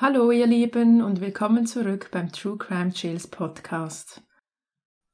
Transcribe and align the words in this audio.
Hallo 0.00 0.30
ihr 0.30 0.46
Lieben 0.46 1.02
und 1.02 1.20
willkommen 1.20 1.66
zurück 1.66 2.10
beim 2.12 2.30
True 2.30 2.56
Crime 2.56 2.92
Chills 2.92 3.26
Podcast. 3.26 4.22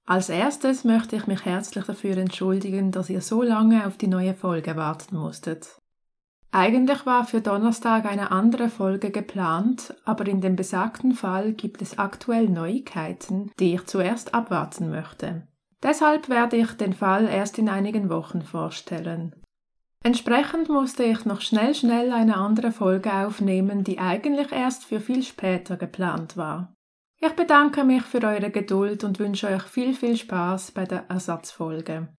Als 0.05 0.29
erstes 0.29 0.85
möchte 0.85 1.17
ich 1.17 1.27
mich 1.27 1.47
herzlich 1.47 1.87
dafür 1.87 2.19
entschuldigen, 2.19 2.93
dass 2.93 3.09
ihr 3.09 3.23
so 3.23 3.43
lange 3.43 3.87
auf 3.87 3.97
die 3.97 4.09
neue 4.09 4.35
Folge 4.35 4.77
warten 4.77 5.17
musstet. 5.17 5.81
Eigentlich 6.53 7.07
war 7.07 7.25
für 7.25 7.41
Donnerstag 7.41 8.05
eine 8.05 8.31
andere 8.31 8.69
Folge 8.69 9.11
geplant, 9.11 9.95
aber 10.05 10.27
in 10.27 10.43
dem 10.43 10.55
besagten 10.55 11.13
Fall 11.13 11.55
gibt 11.55 11.81
es 11.81 11.99
aktuell 11.99 12.51
Neuigkeiten, 12.51 13.51
die 13.59 13.77
ich 13.77 13.87
zuerst 13.87 14.35
abwarten 14.35 14.91
möchte. 14.91 15.49
Deshalb 15.83 16.29
werde 16.29 16.59
ich 16.59 16.73
den 16.73 16.93
Fall 16.93 17.25
erst 17.25 17.59
in 17.59 17.71
einigen 17.71 18.11
Wochen 18.11 18.43
vorstellen. 18.43 19.35
Entsprechend 20.07 20.69
musste 20.69 21.03
ich 21.03 21.25
noch 21.25 21.41
schnell 21.41 21.75
schnell 21.75 22.13
eine 22.13 22.37
andere 22.37 22.73
Folge 22.73 23.11
aufnehmen, 23.11 23.85
die 23.85 23.99
eigentlich 23.99 24.53
erst 24.53 24.85
für 24.85 25.01
viel 25.01 25.23
später 25.23 25.79
geplant 25.79 26.37
war. 26.37 26.75
Ich 27.21 27.33
bedanke 27.33 27.85
mich 27.85 28.03
für 28.03 28.23
eure 28.23 28.51
Geduld 28.51 29.03
und 29.03 29.19
wünsche 29.19 29.49
euch 29.49 29.63
viel, 29.63 29.95
viel 29.95 30.19
Spaß 30.19 30.73
bei 30.73 30.85
der 30.85 31.07
Ersatzfolge. 31.09 32.15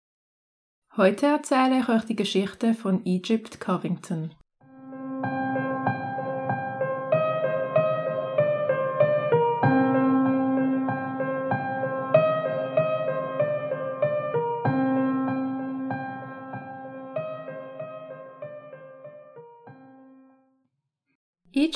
Heute 0.98 1.28
erzähle 1.28 1.80
ich 1.80 1.88
euch 1.88 2.06
die 2.06 2.16
Geschichte 2.16 2.74
von 2.74 3.06
Egypt 3.06 3.60
Covington. 3.60 4.34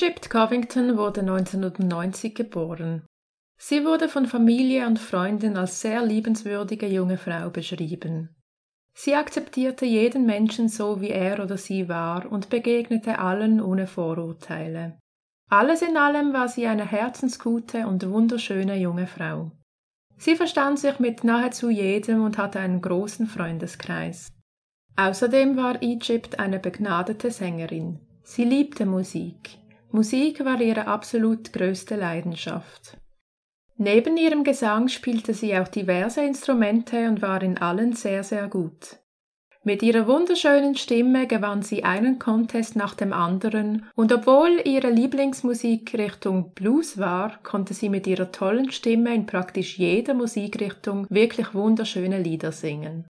Egypt 0.09 0.31
Covington 0.31 0.97
wurde 0.97 1.21
1990 1.21 2.33
geboren. 2.33 3.05
Sie 3.59 3.85
wurde 3.85 4.09
von 4.09 4.25
Familie 4.25 4.87
und 4.87 4.97
Freunden 4.97 5.55
als 5.55 5.81
sehr 5.81 6.03
liebenswürdige 6.03 6.87
junge 6.87 7.19
Frau 7.19 7.51
beschrieben. 7.51 8.35
Sie 8.95 9.13
akzeptierte 9.13 9.85
jeden 9.85 10.25
Menschen 10.25 10.67
so, 10.67 10.99
wie 10.99 11.11
er 11.11 11.43
oder 11.43 11.57
sie 11.57 11.89
war 11.89 12.31
und 12.31 12.49
begegnete 12.49 13.19
allen 13.19 13.61
ohne 13.61 13.85
Vorurteile. 13.85 14.97
Alles 15.47 15.83
in 15.83 15.95
allem 15.95 16.33
war 16.33 16.47
sie 16.47 16.65
eine 16.65 16.87
herzensgute 16.87 17.85
und 17.85 18.09
wunderschöne 18.09 18.77
junge 18.77 19.05
Frau. 19.05 19.51
Sie 20.17 20.35
verstand 20.35 20.79
sich 20.79 20.97
mit 20.97 21.23
nahezu 21.23 21.69
jedem 21.69 22.23
und 22.23 22.39
hatte 22.39 22.59
einen 22.59 22.81
großen 22.81 23.27
Freundeskreis. 23.27 24.29
Außerdem 24.95 25.55
war 25.55 25.83
Egypt 25.83 26.39
eine 26.39 26.57
begnadete 26.57 27.29
Sängerin. 27.29 27.99
Sie 28.23 28.43
liebte 28.43 28.87
Musik. 28.87 29.59
Musik 29.91 30.45
war 30.45 30.61
ihre 30.61 30.87
absolut 30.87 31.51
größte 31.51 31.95
Leidenschaft. 31.95 32.97
Neben 33.77 34.17
ihrem 34.17 34.43
Gesang 34.43 34.87
spielte 34.87 35.33
sie 35.33 35.57
auch 35.57 35.67
diverse 35.67 36.21
Instrumente 36.21 37.07
und 37.07 37.21
war 37.21 37.41
in 37.41 37.57
allen 37.57 37.93
sehr, 37.93 38.23
sehr 38.23 38.47
gut. 38.47 38.99
Mit 39.63 39.83
ihrer 39.83 40.07
wunderschönen 40.07 40.75
Stimme 40.75 41.27
gewann 41.27 41.63
sie 41.63 41.83
einen 41.83 42.17
Contest 42.17 42.75
nach 42.75 42.93
dem 42.93 43.13
anderen, 43.13 43.85
und 43.95 44.13
obwohl 44.13 44.61
ihre 44.63 44.89
Lieblingsmusik 44.89 45.93
Richtung 45.95 46.53
Blues 46.53 46.97
war, 46.97 47.41
konnte 47.43 47.73
sie 47.73 47.89
mit 47.89 48.07
ihrer 48.07 48.31
tollen 48.31 48.71
Stimme 48.71 49.13
in 49.13 49.25
praktisch 49.25 49.77
jeder 49.77 50.13
Musikrichtung 50.13 51.07
wirklich 51.09 51.53
wunderschöne 51.53 52.21
Lieder 52.21 52.51
singen. 52.51 53.05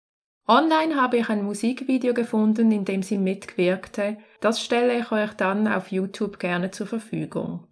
Online 0.47 0.95
habe 1.01 1.17
ich 1.17 1.29
ein 1.29 1.43
Musikvideo 1.43 2.13
gefunden, 2.13 2.71
in 2.71 2.85
dem 2.85 3.01
sie 3.01 3.17
mitwirkte. 3.17 4.17
Das 4.41 4.61
stelle 4.61 4.99
ich 4.99 5.11
euch 5.11 5.33
dann 5.33 5.67
auf 5.67 5.91
YouTube 5.91 6.37
gerne 6.37 6.69
zur 6.69 6.85
Verfügung. 6.85 7.67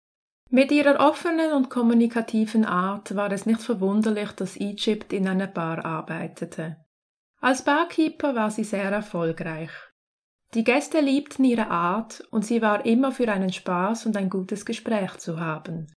Mit 0.49 0.71
ihrer 0.71 0.99
offenen 0.99 1.53
und 1.53 1.69
kommunikativen 1.69 2.65
Art 2.65 3.15
war 3.15 3.31
es 3.31 3.45
nicht 3.45 3.61
verwunderlich, 3.61 4.31
dass 4.31 4.59
Egypt 4.59 5.13
in 5.13 5.27
einer 5.27 5.47
Bar 5.47 5.85
arbeitete. 5.85 6.77
Als 7.41 7.63
Barkeeper 7.63 8.35
war 8.35 8.49
sie 8.49 8.63
sehr 8.63 8.91
erfolgreich. 8.91 9.71
Die 10.53 10.63
Gäste 10.63 10.99
liebten 10.99 11.43
ihre 11.43 11.69
Art 11.69 12.23
und 12.31 12.45
sie 12.45 12.61
war 12.61 12.85
immer 12.85 13.11
für 13.11 13.31
einen 13.31 13.51
Spaß 13.51 14.05
und 14.05 14.15
ein 14.15 14.29
gutes 14.29 14.65
Gespräch 14.65 15.17
zu 15.17 15.39
haben. 15.39 15.91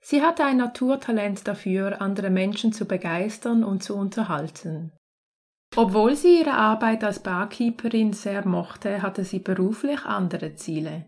Sie 0.00 0.22
hatte 0.22 0.44
ein 0.44 0.56
Naturtalent 0.56 1.46
dafür, 1.46 2.00
andere 2.00 2.30
Menschen 2.30 2.72
zu 2.72 2.86
begeistern 2.86 3.62
und 3.62 3.82
zu 3.82 3.96
unterhalten. 3.96 4.92
Obwohl 5.76 6.16
sie 6.16 6.40
ihre 6.40 6.54
Arbeit 6.54 7.04
als 7.04 7.20
Barkeeperin 7.20 8.12
sehr 8.12 8.46
mochte, 8.46 9.02
hatte 9.02 9.24
sie 9.24 9.38
beruflich 9.38 10.04
andere 10.04 10.54
Ziele. 10.56 11.06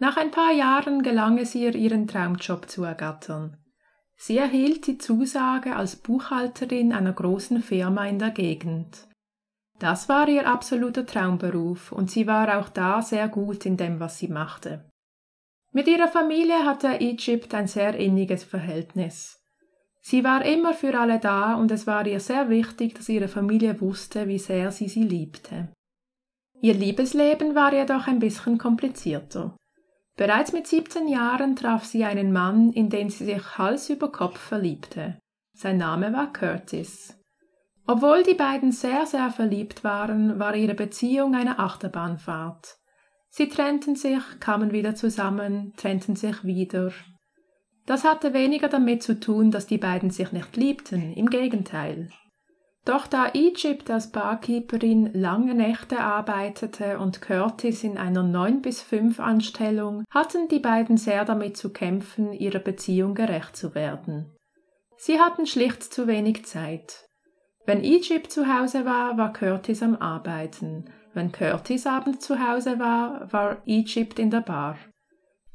Nach 0.00 0.16
ein 0.16 0.32
paar 0.32 0.52
Jahren 0.52 1.02
gelang 1.02 1.38
es 1.38 1.54
ihr, 1.54 1.74
ihren 1.76 2.08
Traumjob 2.08 2.68
zu 2.68 2.82
ergattern. 2.82 3.56
Sie 4.16 4.38
erhielt 4.38 4.86
die 4.86 4.98
Zusage 4.98 5.76
als 5.76 5.96
Buchhalterin 5.96 6.92
einer 6.92 7.12
großen 7.12 7.62
Firma 7.62 8.06
in 8.06 8.18
der 8.18 8.30
Gegend. 8.30 9.06
Das 9.78 10.08
war 10.08 10.28
ihr 10.28 10.48
absoluter 10.48 11.06
Traumberuf 11.06 11.92
und 11.92 12.10
sie 12.10 12.26
war 12.26 12.58
auch 12.58 12.68
da 12.68 13.02
sehr 13.02 13.28
gut 13.28 13.66
in 13.66 13.76
dem, 13.76 14.00
was 14.00 14.18
sie 14.18 14.28
machte. 14.28 14.88
Mit 15.72 15.88
ihrer 15.88 16.08
Familie 16.08 16.64
hatte 16.64 17.00
Egypt 17.00 17.54
ein 17.54 17.66
sehr 17.66 17.96
inniges 17.96 18.44
Verhältnis. 18.44 19.41
Sie 20.04 20.24
war 20.24 20.44
immer 20.44 20.74
für 20.74 20.98
alle 20.98 21.20
da 21.20 21.54
und 21.54 21.70
es 21.70 21.86
war 21.86 22.06
ihr 22.06 22.18
sehr 22.18 22.48
wichtig, 22.48 22.96
dass 22.96 23.08
ihre 23.08 23.28
Familie 23.28 23.80
wusste, 23.80 24.26
wie 24.26 24.38
sehr 24.38 24.72
sie 24.72 24.88
sie 24.88 25.04
liebte. 25.04 25.68
Ihr 26.60 26.74
Liebesleben 26.74 27.54
war 27.54 27.72
jedoch 27.72 28.08
ein 28.08 28.18
bisschen 28.18 28.58
komplizierter. 28.58 29.56
Bereits 30.16 30.52
mit 30.52 30.66
17 30.66 31.08
Jahren 31.08 31.56
traf 31.56 31.84
sie 31.84 32.04
einen 32.04 32.32
Mann, 32.32 32.72
in 32.72 32.90
den 32.90 33.10
sie 33.10 33.24
sich 33.24 33.58
Hals 33.58 33.88
über 33.90 34.10
Kopf 34.10 34.38
verliebte. 34.38 35.18
Sein 35.54 35.78
Name 35.78 36.12
war 36.12 36.32
Curtis. 36.32 37.16
Obwohl 37.86 38.22
die 38.22 38.34
beiden 38.34 38.72
sehr, 38.72 39.06
sehr 39.06 39.30
verliebt 39.30 39.84
waren, 39.84 40.38
war 40.38 40.54
ihre 40.54 40.74
Beziehung 40.74 41.34
eine 41.34 41.58
Achterbahnfahrt. 41.58 42.78
Sie 43.28 43.48
trennten 43.48 43.96
sich, 43.96 44.22
kamen 44.40 44.72
wieder 44.72 44.94
zusammen, 44.94 45.72
trennten 45.76 46.16
sich 46.16 46.44
wieder, 46.44 46.92
das 47.86 48.04
hatte 48.04 48.32
weniger 48.32 48.68
damit 48.68 49.02
zu 49.02 49.18
tun, 49.18 49.50
dass 49.50 49.66
die 49.66 49.78
beiden 49.78 50.10
sich 50.10 50.32
nicht 50.32 50.56
liebten, 50.56 51.12
im 51.14 51.28
Gegenteil. 51.28 52.08
Doch 52.84 53.06
da 53.06 53.28
Egypt 53.32 53.90
als 53.90 54.10
Barkeeperin 54.10 55.10
lange 55.14 55.54
Nächte 55.54 56.00
arbeitete 56.00 56.98
und 56.98 57.22
Curtis 57.22 57.84
in 57.84 57.96
einer 57.96 58.24
9 58.24 58.60
bis 58.60 58.82
5 58.82 59.20
Anstellung, 59.20 60.04
hatten 60.10 60.48
die 60.48 60.58
beiden 60.58 60.96
sehr 60.96 61.24
damit 61.24 61.56
zu 61.56 61.72
kämpfen, 61.72 62.32
ihrer 62.32 62.58
Beziehung 62.58 63.14
gerecht 63.14 63.56
zu 63.56 63.76
werden. 63.76 64.34
Sie 64.96 65.20
hatten 65.20 65.46
schlicht 65.46 65.82
zu 65.82 66.08
wenig 66.08 66.44
Zeit. 66.44 67.08
Wenn 67.66 67.84
Egypt 67.84 68.32
zu 68.32 68.52
Hause 68.52 68.84
war, 68.84 69.16
war 69.16 69.32
Curtis 69.32 69.82
am 69.82 69.96
Arbeiten. 69.96 70.86
Wenn 71.14 71.30
Curtis 71.30 71.86
abends 71.86 72.26
zu 72.26 72.40
Hause 72.40 72.80
war, 72.80 73.32
war 73.32 73.62
Egypt 73.66 74.18
in 74.18 74.30
der 74.30 74.40
Bar. 74.40 74.76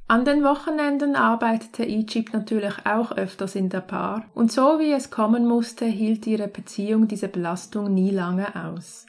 An 0.09 0.23
den 0.23 0.41
Wochenenden 0.41 1.18
arbeitete 1.18 1.85
Egypt 1.85 2.34
natürlich 2.34 2.73
auch 2.85 3.12
öfters 3.12 3.56
in 3.56 3.68
der 3.68 3.81
Paar, 3.81 4.25
und 4.34 4.53
so 4.53 4.79
wie 4.79 4.94
es 4.94 5.12
kommen 5.12 5.45
musste, 5.45 5.84
hielt 5.84 6.25
ihre 6.25 6.47
Beziehung 6.47 7.09
diese 7.09 7.28
Belastung 7.28 7.94
nie 7.94 8.12
lange 8.12 8.47
aus. 8.56 9.06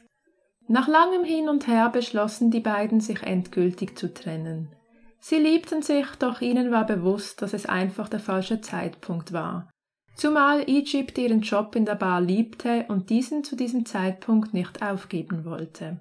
Nach 0.66 0.88
langem 0.88 1.22
Hin 1.22 1.48
und 1.48 1.68
Her 1.68 1.88
beschlossen 1.88 2.50
die 2.50 2.60
beiden, 2.60 3.00
sich 3.00 3.22
endgültig 3.22 3.96
zu 3.96 4.12
trennen. 4.12 4.72
Sie 5.20 5.36
liebten 5.36 5.82
sich, 5.82 6.06
doch 6.18 6.40
ihnen 6.40 6.72
war 6.72 6.84
bewusst, 6.84 7.42
dass 7.42 7.54
es 7.54 7.66
einfach 7.66 8.08
der 8.08 8.20
falsche 8.20 8.60
Zeitpunkt 8.60 9.32
war. 9.32 9.70
Zumal 10.16 10.68
Egypt 10.68 11.16
ihren 11.16 11.42
Job 11.42 11.76
in 11.76 11.84
der 11.84 11.94
Bar 11.94 12.20
liebte 12.20 12.86
und 12.88 13.08
diesen 13.08 13.44
zu 13.44 13.54
diesem 13.54 13.86
Zeitpunkt 13.86 14.52
nicht 14.52 14.82
aufgeben 14.82 15.44
wollte. 15.44 16.00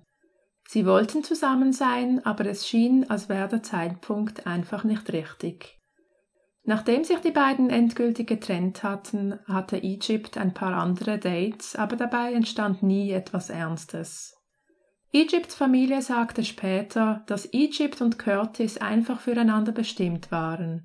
Sie 0.69 0.85
wollten 0.85 1.23
zusammen 1.23 1.71
sein, 1.71 2.25
aber 2.25 2.45
es 2.45 2.67
schien, 2.67 3.09
als 3.09 3.29
wäre 3.29 3.47
der 3.47 3.63
Zeitpunkt 3.63 4.45
einfach 4.45 4.83
nicht 4.83 5.11
richtig. 5.13 5.79
Nachdem 6.63 7.05
sich 7.05 7.19
die 7.19 7.31
beiden 7.31 7.69
endgültig 7.69 8.27
getrennt 8.27 8.83
hatten, 8.83 9.39
hatte 9.45 9.77
Egypt 9.81 10.37
ein 10.37 10.53
paar 10.53 10.73
andere 10.73 11.17
Dates, 11.17 11.77
aber 11.77 11.95
dabei 11.95 12.33
entstand 12.33 12.83
nie 12.83 13.11
etwas 13.11 13.49
Ernstes. 13.49 14.35
Egypts 15.13 15.55
Familie 15.55 16.01
sagte 16.01 16.43
später, 16.43 17.23
dass 17.27 17.47
Egypt 17.53 18.01
und 18.01 18.19
Curtis 18.19 18.77
einfach 18.77 19.21
füreinander 19.21 19.71
bestimmt 19.71 20.29
waren. 20.31 20.83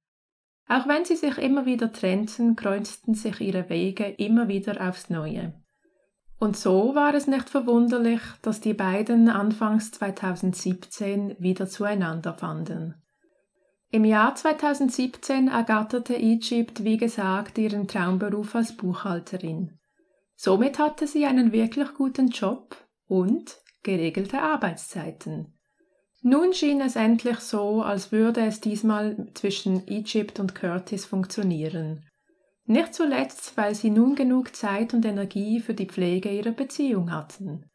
Auch 0.69 0.87
wenn 0.87 1.05
sie 1.05 1.17
sich 1.17 1.37
immer 1.39 1.67
wieder 1.67 1.93
trennten, 1.93 2.55
kreuzten 2.55 3.15
sich 3.15 3.41
ihre 3.41 3.69
Wege 3.69 4.05
immer 4.05 4.47
wieder 4.47 4.89
aufs 4.89 5.11
Neue. 5.11 5.61
Und 6.43 6.57
so 6.57 6.97
war 6.97 7.15
es 7.15 7.29
nicht 7.29 7.49
verwunderlich, 7.49 8.21
dass 8.43 8.61
die 8.61 8.75
beiden 8.75 9.29
anfangs 9.29 9.93
2017 9.93 11.37
wieder 11.39 11.69
zueinander 11.69 12.35
fanden. 12.35 12.97
Im 13.93 14.05
Jahr 14.05 14.35
2017 14.35 15.47
ergatterte 15.47 16.17
Egypt, 16.17 16.83
wie 16.83 16.97
gesagt, 16.97 17.59
ihren 17.59 17.87
Traumberuf 17.87 18.57
als 18.57 18.77
Buchhalterin. 18.77 19.79
Somit 20.35 20.81
hatte 20.81 21.07
sie 21.07 21.27
einen 21.27 21.53
wirklich 21.53 21.95
guten 21.95 22.27
Job 22.31 22.75
und 23.07 23.59
geregelte 23.85 24.43
Arbeitszeiten. 24.43 25.57
Nun 26.23 26.55
schien 26.55 26.81
es 26.81 26.97
endlich 26.97 27.39
so, 27.39 27.83
als 27.83 28.11
würde 28.11 28.45
es 28.45 28.61
diesmal 28.61 29.29
zwischen 29.35 29.87
Egypt 29.87 30.41
und 30.41 30.57
Curtis 30.57 31.05
funktionieren. 31.05 32.05
Nicht 32.65 32.95
zuletzt, 32.95 33.57
weil 33.57 33.75
sie 33.75 33.91
nun 33.91 34.15
genug 34.15 34.55
Zeit 34.55 34.95
und 34.95 35.05
Energie 35.05 35.61
für 35.61 35.75
die 35.75 35.87
Pflege 35.87 36.31
ihrer 36.31 36.53
Beziehung 36.53 37.11
hatten. 37.11 37.69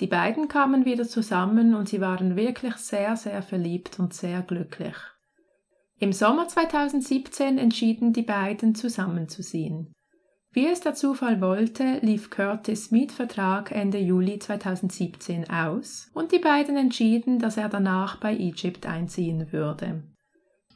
Die 0.00 0.06
beiden 0.06 0.48
kamen 0.48 0.84
wieder 0.84 1.08
zusammen 1.08 1.74
und 1.74 1.88
sie 1.88 2.00
waren 2.00 2.36
wirklich 2.36 2.76
sehr, 2.76 3.16
sehr 3.16 3.42
verliebt 3.42 3.98
und 3.98 4.14
sehr 4.14 4.42
glücklich. 4.42 4.94
Im 5.98 6.12
Sommer 6.12 6.46
2017 6.46 7.58
entschieden 7.58 8.12
die 8.12 8.22
beiden 8.22 8.76
zusammenzuziehen. 8.76 9.92
Wie 10.52 10.66
es 10.66 10.80
der 10.80 10.94
Zufall 10.94 11.40
wollte, 11.40 11.98
lief 12.02 12.30
Curtis 12.30 12.90
Mietvertrag 12.90 13.72
Ende 13.72 13.98
Juli 13.98 14.38
2017 14.38 15.50
aus 15.50 16.10
und 16.14 16.32
die 16.32 16.38
beiden 16.38 16.76
entschieden, 16.76 17.38
dass 17.38 17.56
er 17.56 17.68
danach 17.68 18.18
bei 18.20 18.34
Egypt 18.34 18.86
einziehen 18.86 19.52
würde. 19.52 20.04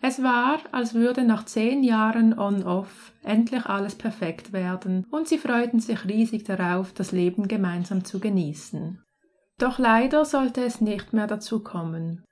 Es 0.04 0.20
war, 0.20 0.58
als 0.72 0.94
würde 0.94 1.22
nach 1.22 1.44
zehn 1.44 1.84
Jahren 1.84 2.36
On-Off 2.36 3.12
endlich 3.22 3.66
alles 3.66 3.94
perfekt 3.94 4.52
werden 4.52 5.06
und 5.12 5.28
sie 5.28 5.38
freuten 5.38 5.78
sich 5.78 6.04
riesig 6.04 6.42
darauf, 6.42 6.92
das 6.92 7.12
Leben 7.12 7.46
gemeinsam 7.46 8.04
zu 8.04 8.18
genießen. 8.18 9.00
Doch 9.58 9.78
leider 9.78 10.24
sollte 10.24 10.64
es 10.64 10.80
nicht 10.80 11.12
mehr 11.12 11.28
dazu 11.28 11.62
kommen. 11.62 12.24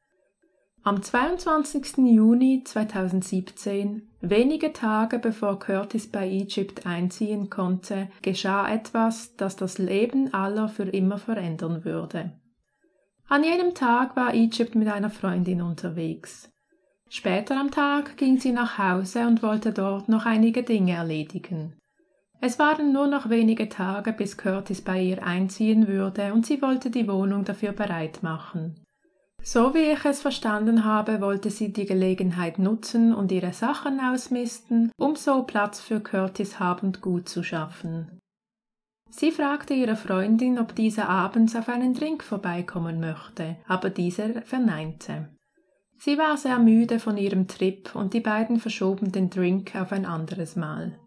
Am 0.82 1.00
22. 1.00 1.98
Juni 1.98 2.64
2017, 2.64 4.10
wenige 4.20 4.72
Tage 4.72 5.20
bevor 5.20 5.60
Curtis 5.60 6.10
bei 6.10 6.28
Egypt 6.28 6.86
einziehen 6.86 7.50
konnte, 7.50 8.08
geschah 8.22 8.68
etwas, 8.68 9.36
das 9.36 9.54
das 9.54 9.78
Leben 9.78 10.34
aller 10.34 10.68
für 10.68 10.88
immer 10.88 11.18
verändern 11.18 11.84
würde. 11.84 12.32
An 13.28 13.44
jenem 13.44 13.74
Tag 13.74 14.16
war 14.16 14.34
Egypt 14.34 14.74
mit 14.74 14.88
einer 14.88 15.10
Freundin 15.10 15.62
unterwegs. 15.62 16.49
Später 17.12 17.58
am 17.58 17.72
Tag 17.72 18.16
ging 18.16 18.38
sie 18.38 18.52
nach 18.52 18.78
Hause 18.78 19.26
und 19.26 19.42
wollte 19.42 19.72
dort 19.72 20.08
noch 20.08 20.26
einige 20.26 20.62
Dinge 20.62 20.92
erledigen. 20.92 21.74
Es 22.40 22.60
waren 22.60 22.92
nur 22.92 23.08
noch 23.08 23.28
wenige 23.28 23.68
Tage, 23.68 24.12
bis 24.12 24.36
Curtis 24.36 24.80
bei 24.80 25.02
ihr 25.02 25.22
einziehen 25.24 25.88
würde, 25.88 26.32
und 26.32 26.46
sie 26.46 26.62
wollte 26.62 26.88
die 26.88 27.08
Wohnung 27.08 27.44
dafür 27.44 27.72
bereit 27.72 28.22
machen. 28.22 28.84
So 29.42 29.74
wie 29.74 29.90
ich 29.90 30.04
es 30.04 30.20
verstanden 30.20 30.84
habe, 30.84 31.20
wollte 31.20 31.50
sie 31.50 31.72
die 31.72 31.84
Gelegenheit 31.84 32.60
nutzen 32.60 33.12
und 33.12 33.32
ihre 33.32 33.52
Sachen 33.52 33.98
ausmisten, 33.98 34.92
um 34.96 35.16
so 35.16 35.42
Platz 35.42 35.80
für 35.80 35.98
Curtis 35.98 36.60
Habend 36.60 37.00
gut 37.00 37.28
zu 37.28 37.42
schaffen. 37.42 38.20
Sie 39.10 39.32
fragte 39.32 39.74
ihre 39.74 39.96
Freundin, 39.96 40.60
ob 40.60 40.76
diese 40.76 41.08
abends 41.08 41.56
auf 41.56 41.68
einen 41.68 41.92
Drink 41.92 42.22
vorbeikommen 42.22 43.00
möchte, 43.00 43.56
aber 43.66 43.90
diese 43.90 44.42
verneinte. 44.42 45.28
Sie 46.02 46.16
war 46.16 46.38
sehr 46.38 46.58
müde 46.58 46.98
von 46.98 47.18
ihrem 47.18 47.46
Trip 47.46 47.94
und 47.94 48.14
die 48.14 48.20
beiden 48.20 48.58
verschoben 48.58 49.12
den 49.12 49.28
Drink 49.28 49.76
auf 49.76 49.92
ein 49.92 50.06
anderes 50.06 50.56
Mal. 50.56 50.98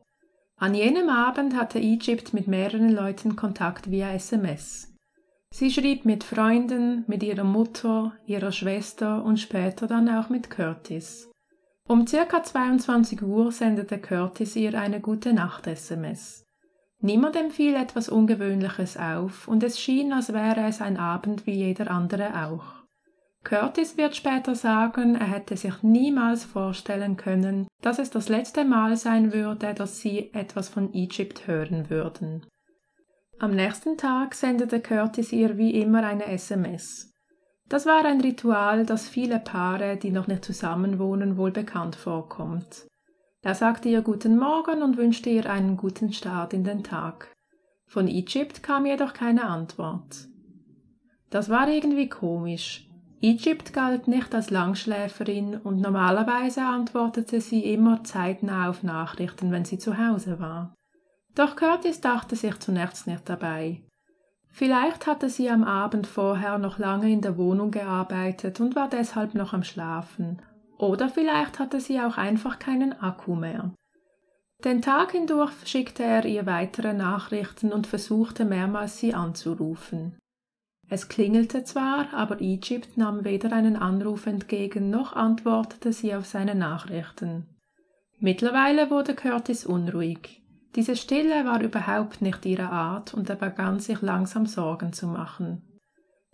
An 0.57 0.75
jenem 0.75 1.09
Abend 1.09 1.55
hatte 1.55 1.79
Egypt 1.79 2.31
mit 2.35 2.47
mehreren 2.47 2.89
Leuten 2.89 3.35
Kontakt 3.35 3.89
via 3.89 4.11
SMS. 4.11 4.93
Sie 5.49 5.71
schrieb 5.71 6.05
mit 6.05 6.23
Freunden, 6.23 7.05
mit 7.07 7.23
ihrer 7.23 7.43
Mutter, 7.43 8.13
ihrer 8.27 8.51
Schwester 8.51 9.25
und 9.25 9.39
später 9.39 9.87
dann 9.87 10.07
auch 10.09 10.29
mit 10.29 10.51
Curtis. 10.51 11.27
Um 11.87 12.05
circa 12.05 12.43
22 12.43 13.23
Uhr 13.23 13.51
sendete 13.51 13.97
Curtis 13.97 14.55
ihr 14.55 14.79
eine 14.79 15.01
gute 15.01 15.33
Nacht-SMS. 15.33 16.45
Niemandem 16.99 17.49
fiel 17.49 17.73
etwas 17.73 18.09
Ungewöhnliches 18.09 18.95
auf 18.97 19.47
und 19.47 19.63
es 19.63 19.79
schien, 19.79 20.13
als 20.13 20.31
wäre 20.33 20.67
es 20.67 20.81
ein 20.81 20.97
Abend 20.97 21.47
wie 21.47 21.55
jeder 21.55 21.89
andere 21.89 22.45
auch. 22.45 22.82
Curtis 23.43 23.97
wird 23.97 24.15
später 24.15 24.55
sagen, 24.55 25.15
er 25.15 25.27
hätte 25.27 25.57
sich 25.57 25.83
niemals 25.83 26.45
vorstellen 26.45 27.17
können, 27.17 27.67
dass 27.81 27.99
es 27.99 28.09
das 28.09 28.29
letzte 28.29 28.63
Mal 28.63 28.95
sein 28.95 29.33
würde, 29.33 29.73
dass 29.73 29.99
sie 29.99 30.33
etwas 30.33 30.69
von 30.69 30.93
Egypt 30.93 31.45
hören 31.45 31.89
würden. 31.89 32.45
Am 33.39 33.51
nächsten 33.51 33.97
Tag 33.97 34.35
sendete 34.35 34.79
Curtis 34.79 35.33
ihr 35.33 35.57
wie 35.57 35.71
immer 35.71 36.03
eine 36.03 36.27
SMS. 36.27 37.11
Das 37.67 37.85
war 37.85 38.05
ein 38.05 38.21
Ritual, 38.21 38.85
das 38.85 39.09
viele 39.09 39.39
Paare, 39.39 39.97
die 39.97 40.11
noch 40.11 40.27
nicht 40.27 40.45
zusammenwohnen, 40.45 41.37
wohl 41.37 41.51
bekannt 41.51 41.95
vorkommt. 41.95 42.87
Er 43.41 43.55
sagte 43.55 43.89
ihr 43.89 44.01
guten 44.01 44.37
Morgen 44.37 44.81
und 44.81 44.95
wünschte 44.95 45.29
ihr 45.29 45.49
einen 45.49 45.75
guten 45.75 46.13
Start 46.13 46.53
in 46.53 46.63
den 46.63 46.83
Tag. 46.83 47.33
Von 47.87 48.07
Egypt 48.07 48.63
kam 48.63 48.85
jedoch 48.85 49.13
keine 49.13 49.43
Antwort. 49.43 50.29
Das 51.29 51.49
war 51.49 51.67
irgendwie 51.67 52.07
komisch. 52.07 52.87
Egypt 53.25 53.71
galt 53.71 54.09
nicht 54.09 54.35
als 54.35 54.49
Langschläferin 54.49 55.55
und 55.55 55.79
normalerweise 55.79 56.61
antwortete 56.61 57.39
sie 57.39 57.63
immer 57.73 58.03
zeitnah 58.03 58.69
auf 58.69 58.83
Nachrichten, 58.83 59.49
wenn 59.49 59.63
sie 59.63 59.77
zu 59.77 59.97
Hause 59.97 60.41
war. 60.41 60.75
Doch 61.33 61.55
Curtis 61.55 62.01
dachte 62.01 62.35
sich 62.35 62.59
zunächst 62.59 63.07
nicht 63.07 63.29
dabei. 63.29 63.81
Vielleicht 64.49 65.07
hatte 65.07 65.29
sie 65.29 65.49
am 65.49 65.63
Abend 65.63 66.05
vorher 66.05 66.57
noch 66.57 66.79
lange 66.79 67.09
in 67.09 67.21
der 67.21 67.37
Wohnung 67.37 67.71
gearbeitet 67.71 68.59
und 68.59 68.75
war 68.75 68.89
deshalb 68.89 69.35
noch 69.35 69.53
am 69.53 69.63
Schlafen. 69.63 70.41
Oder 70.77 71.07
vielleicht 71.07 71.59
hatte 71.59 71.79
sie 71.79 72.01
auch 72.01 72.17
einfach 72.17 72.59
keinen 72.59 72.91
Akku 72.91 73.35
mehr. 73.35 73.71
Den 74.65 74.81
Tag 74.81 75.13
hindurch 75.13 75.53
schickte 75.63 76.03
er 76.03 76.25
ihr 76.25 76.45
weitere 76.45 76.93
Nachrichten 76.93 77.71
und 77.71 77.87
versuchte 77.87 78.43
mehrmals 78.43 78.97
sie 78.97 79.13
anzurufen. 79.13 80.17
Es 80.89 81.09
klingelte 81.09 81.63
zwar, 81.63 82.13
aber 82.13 82.41
Egypt 82.41 82.97
nahm 82.97 83.23
weder 83.25 83.51
einen 83.51 83.75
Anruf 83.75 84.27
entgegen 84.27 84.89
noch 84.89 85.13
antwortete 85.13 85.93
sie 85.93 86.13
auf 86.13 86.25
seine 86.25 86.55
Nachrichten. 86.55 87.47
Mittlerweile 88.19 88.89
wurde 88.89 89.15
Curtis 89.15 89.65
unruhig. 89.65 90.41
Diese 90.75 90.95
Stille 90.95 91.45
war 91.45 91.61
überhaupt 91.61 92.21
nicht 92.21 92.45
ihre 92.45 92.69
Art 92.69 93.13
und 93.13 93.29
er 93.29 93.35
begann 93.35 93.79
sich 93.79 94.01
langsam 94.01 94.45
Sorgen 94.45 94.93
zu 94.93 95.07
machen. 95.07 95.61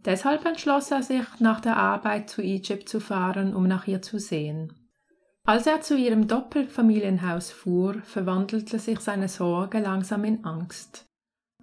Deshalb 0.06 0.46
entschloss 0.46 0.92
er 0.92 1.04
sich, 1.04 1.26
nach 1.40 1.60
der 1.60 1.76
Arbeit 1.76 2.30
zu 2.30 2.42
Egypt 2.42 2.88
zu 2.88 3.00
fahren, 3.00 3.54
um 3.54 3.68
nach 3.68 3.86
ihr 3.88 4.02
zu 4.02 4.18
sehen. 4.18 4.74
Als 5.46 5.68
er 5.68 5.82
zu 5.82 5.98
ihrem 5.98 6.28
Doppelfamilienhaus 6.28 7.52
fuhr, 7.52 7.96
verwandelte 8.04 8.80
sich 8.80 9.00
seine 9.00 9.28
Sorge 9.28 9.80
langsam 9.80 10.24
in 10.24 10.46
Angst. 10.46 11.09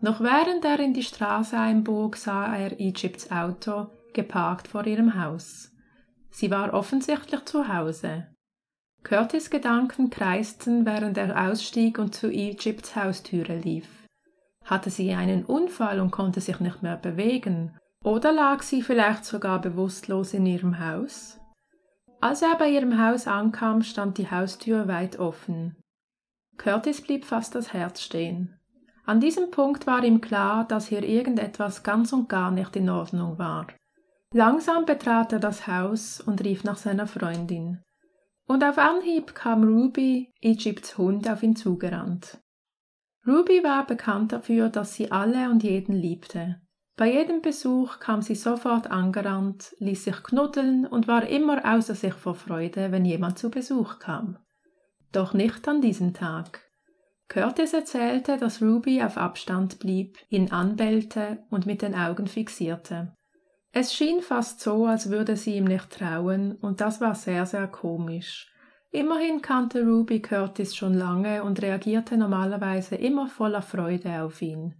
Noch 0.00 0.20
während 0.20 0.64
er 0.64 0.78
in 0.80 0.92
die 0.92 1.02
Straße 1.02 1.58
einbog, 1.58 2.16
sah 2.16 2.54
er 2.54 2.78
Egypts 2.80 3.30
Auto, 3.30 3.86
geparkt 4.12 4.68
vor 4.68 4.86
ihrem 4.86 5.20
Haus. 5.22 5.72
Sie 6.30 6.50
war 6.50 6.74
offensichtlich 6.74 7.44
zu 7.46 7.68
Hause. 7.68 8.26
Curtis 9.02 9.50
Gedanken 9.50 10.10
kreisten, 10.10 10.84
während 10.84 11.16
er 11.16 11.48
ausstieg 11.48 11.98
und 11.98 12.14
zu 12.14 12.28
Egypts 12.28 12.96
Haustüre 12.96 13.56
lief. 13.56 13.88
Hatte 14.64 14.90
sie 14.90 15.12
einen 15.14 15.44
Unfall 15.44 16.00
und 16.00 16.10
konnte 16.10 16.40
sich 16.40 16.58
nicht 16.60 16.82
mehr 16.82 16.96
bewegen? 16.96 17.78
Oder 18.04 18.32
lag 18.32 18.62
sie 18.62 18.82
vielleicht 18.82 19.24
sogar 19.24 19.60
bewusstlos 19.60 20.34
in 20.34 20.44
ihrem 20.44 20.78
Haus? 20.80 21.38
Als 22.20 22.42
er 22.42 22.56
bei 22.56 22.68
ihrem 22.68 23.00
Haus 23.00 23.26
ankam, 23.26 23.82
stand 23.82 24.18
die 24.18 24.30
Haustür 24.30 24.88
weit 24.88 25.18
offen. 25.18 25.76
Curtis 26.56 27.00
blieb 27.00 27.24
fast 27.24 27.54
das 27.54 27.72
Herz 27.72 28.02
stehen. 28.02 28.58
An 29.06 29.20
diesem 29.20 29.52
Punkt 29.52 29.86
war 29.86 30.02
ihm 30.02 30.20
klar, 30.20 30.66
dass 30.66 30.88
hier 30.88 31.04
irgendetwas 31.04 31.84
ganz 31.84 32.12
und 32.12 32.28
gar 32.28 32.50
nicht 32.50 32.74
in 32.74 32.90
Ordnung 32.90 33.38
war. 33.38 33.68
Langsam 34.34 34.84
betrat 34.84 35.32
er 35.32 35.38
das 35.38 35.68
Haus 35.68 36.20
und 36.20 36.42
rief 36.42 36.64
nach 36.64 36.76
seiner 36.76 37.06
Freundin. 37.06 37.80
Und 38.46 38.64
auf 38.64 38.78
Anhieb 38.78 39.36
kam 39.36 39.62
Ruby, 39.62 40.34
Egypts 40.40 40.98
Hund, 40.98 41.30
auf 41.30 41.44
ihn 41.44 41.54
zugerannt. 41.54 42.38
Ruby 43.24 43.62
war 43.62 43.86
bekannt 43.86 44.32
dafür, 44.32 44.68
dass 44.68 44.94
sie 44.94 45.12
alle 45.12 45.50
und 45.50 45.62
jeden 45.62 45.94
liebte. 45.94 46.60
Bei 46.96 47.12
jedem 47.12 47.42
Besuch 47.42 48.00
kam 48.00 48.22
sie 48.22 48.34
sofort 48.34 48.90
angerannt, 48.90 49.74
ließ 49.78 50.04
sich 50.04 50.22
knuddeln 50.22 50.86
und 50.86 51.06
war 51.06 51.26
immer 51.28 51.62
außer 51.64 51.94
sich 51.94 52.14
vor 52.14 52.34
Freude, 52.34 52.90
wenn 52.90 53.04
jemand 53.04 53.38
zu 53.38 53.50
Besuch 53.50 54.00
kam. 54.00 54.38
Doch 55.12 55.32
nicht 55.32 55.68
an 55.68 55.80
diesem 55.80 56.12
Tag. 56.12 56.65
Curtis 57.28 57.72
erzählte, 57.72 58.36
dass 58.36 58.62
Ruby 58.62 59.02
auf 59.02 59.16
Abstand 59.16 59.78
blieb, 59.78 60.18
ihn 60.28 60.52
anbellte 60.52 61.44
und 61.50 61.66
mit 61.66 61.82
den 61.82 61.94
Augen 61.94 62.28
fixierte. 62.28 63.14
Es 63.72 63.92
schien 63.92 64.22
fast 64.22 64.60
so, 64.60 64.86
als 64.86 65.10
würde 65.10 65.36
sie 65.36 65.56
ihm 65.56 65.64
nicht 65.64 65.90
trauen, 65.90 66.56
und 66.56 66.80
das 66.80 67.00
war 67.00 67.14
sehr, 67.14 67.44
sehr 67.44 67.66
komisch. 67.66 68.50
Immerhin 68.90 69.42
kannte 69.42 69.84
Ruby 69.84 70.22
Curtis 70.22 70.74
schon 70.74 70.94
lange 70.94 71.42
und 71.42 71.60
reagierte 71.60 72.16
normalerweise 72.16 72.94
immer 72.94 73.28
voller 73.28 73.60
Freude 73.60 74.22
auf 74.22 74.40
ihn. 74.40 74.74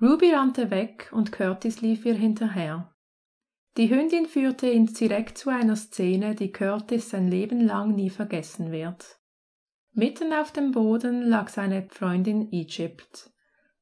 Ruby 0.00 0.30
rannte 0.30 0.70
weg 0.70 1.10
und 1.12 1.32
Curtis 1.32 1.80
lief 1.80 2.04
ihr 2.06 2.14
hinterher. 2.14 2.94
Die 3.76 3.90
Hündin 3.90 4.26
führte 4.26 4.68
ihn 4.70 4.86
direkt 4.86 5.38
zu 5.38 5.50
einer 5.50 5.74
Szene, 5.74 6.34
die 6.34 6.52
Curtis 6.52 7.10
sein 7.10 7.28
Leben 7.28 7.60
lang 7.60 7.94
nie 7.94 8.10
vergessen 8.10 8.70
wird. 8.70 9.17
Mitten 9.92 10.32
auf 10.32 10.52
dem 10.52 10.72
Boden 10.72 11.22
lag 11.22 11.48
seine 11.48 11.88
Freundin 11.90 12.52
Egypt. 12.52 13.30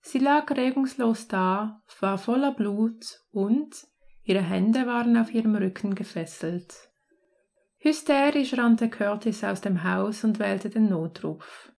Sie 0.01 0.19
lag 0.19 0.51
regungslos 0.51 1.29
da, 1.29 1.83
war 2.01 2.17
voller 2.17 2.53
Blut 2.53 3.21
und, 3.33 3.87
Ihre 4.27 4.43
Hände 4.43 4.87
waren 4.87 5.17
auf 5.17 5.33
ihrem 5.33 5.55
Rücken 5.55 5.95
gefesselt. 5.95 6.75
Hysterisch 7.79 8.59
rannte 8.59 8.91
Curtis 8.91 9.45
aus 9.45 9.61
dem 9.61 9.85
Haus 9.85 10.25
und 10.25 10.41
wählte 10.41 10.69
den 10.69 10.89
Notruf. 10.89 11.73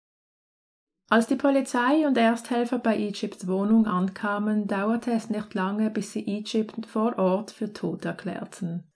Als 1.10 1.28
die 1.28 1.36
Polizei 1.36 2.08
und 2.08 2.18
Ersthelfer 2.18 2.80
bei 2.80 2.98
Egypts 2.98 3.48
Wohnung 3.48 3.86
ankamen, 3.86 4.68
dauerte 4.68 5.12
es 5.12 5.30
nicht 5.30 5.54
lange, 5.54 5.90
bis 5.90 6.14
sie 6.14 6.26
Egypt 6.26 6.86
vor 6.86 7.20
Ort 7.20 7.52
für 7.52 7.74
tot 7.74 8.06
erklärten. 8.06 8.90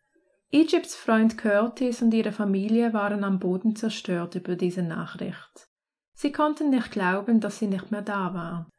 Egypts 0.53 0.96
Freund 0.96 1.38
Curtis 1.38 2.01
und 2.01 2.13
ihre 2.13 2.34
Familie 2.34 2.91
waren 2.91 3.24
am 3.24 3.39
Boden 3.39 3.74
zerstört 3.77 4.36
über 4.36 4.58
diese 4.58 4.84
Nachricht. 4.84 5.70
Sie 6.13 6.34
konnten 6.34 6.72
nicht 6.72 6.91
glauben, 6.91 7.39
dass 7.39 7.60
sie 7.60 7.67
nicht 7.67 7.89
mehr 7.89 8.01
da 8.01 8.34
war. 8.34 8.70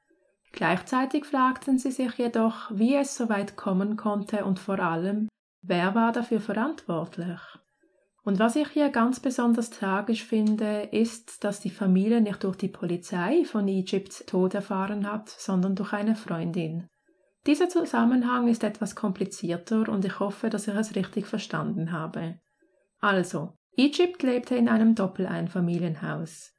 Gleichzeitig 0.52 1.24
fragten 1.24 1.78
sie 1.78 1.90
sich 1.90 2.12
jedoch, 2.18 2.70
wie 2.74 2.94
es 2.94 3.16
so 3.16 3.30
weit 3.30 3.56
kommen 3.56 3.96
konnte 3.96 4.44
und 4.44 4.58
vor 4.58 4.80
allem, 4.80 5.28
wer 5.62 5.94
war 5.94 6.12
dafür 6.12 6.42
verantwortlich? 6.42 7.40
Und 8.22 8.38
was 8.38 8.54
ich 8.54 8.68
hier 8.68 8.90
ganz 8.90 9.18
besonders 9.20 9.70
tragisch 9.70 10.24
finde, 10.24 10.90
ist, 10.92 11.42
dass 11.42 11.60
die 11.60 11.70
Familie 11.70 12.20
nicht 12.20 12.44
durch 12.44 12.56
die 12.56 12.68
Polizei 12.68 13.46
von 13.46 13.66
Egypts 13.66 14.26
Tod 14.26 14.52
erfahren 14.52 15.10
hat, 15.10 15.30
sondern 15.30 15.74
durch 15.74 15.94
eine 15.94 16.16
Freundin. 16.16 16.86
Dieser 17.46 17.68
Zusammenhang 17.68 18.46
ist 18.48 18.62
etwas 18.62 18.94
komplizierter 18.94 19.88
und 19.88 20.04
ich 20.04 20.20
hoffe, 20.20 20.48
dass 20.48 20.68
ich 20.68 20.74
es 20.74 20.94
richtig 20.94 21.26
verstanden 21.26 21.90
habe. 21.90 22.38
Also, 23.00 23.54
Egypt 23.76 24.22
lebte 24.22 24.54
in 24.54 24.68
einem 24.68 24.94
Doppeleinfamilienhaus. 24.94 26.52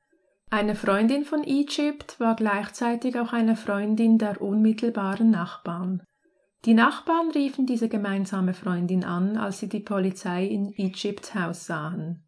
Eine 0.49 0.75
Freundin 0.75 1.23
von 1.23 1.43
Egypt 1.43 2.19
war 2.19 2.35
gleichzeitig 2.35 3.17
auch 3.17 3.33
eine 3.33 3.55
Freundin 3.55 4.17
der 4.17 4.41
unmittelbaren 4.41 5.31
Nachbarn. 5.31 6.03
Die 6.65 6.73
Nachbarn 6.73 7.31
riefen 7.31 7.65
diese 7.65 7.89
gemeinsame 7.89 8.53
Freundin 8.53 9.03
an, 9.03 9.37
als 9.37 9.59
sie 9.59 9.69
die 9.69 9.79
Polizei 9.79 10.45
in 10.45 10.73
Egypts 10.73 11.33
Haus 11.33 11.65
sahen. 11.65 12.27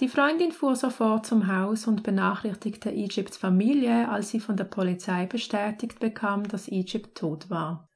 Die 0.00 0.08
Freundin 0.08 0.50
fuhr 0.50 0.76
sofort 0.76 1.26
zum 1.26 1.46
Haus 1.46 1.86
und 1.86 2.02
benachrichtigte 2.02 2.90
Egypts 2.90 3.36
Familie, 3.36 4.08
als 4.08 4.30
sie 4.30 4.40
von 4.40 4.56
der 4.56 4.64
Polizei 4.64 5.26
bestätigt 5.26 6.00
bekam, 6.00 6.48
dass 6.48 6.68
Egypt 6.68 7.18
tot 7.18 7.50
war. 7.50 7.86